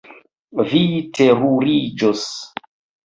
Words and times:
Vi 0.71 0.81
teruriĝos. 1.19 2.27